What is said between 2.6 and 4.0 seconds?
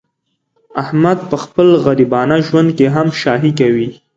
کې هم شاهي کوي.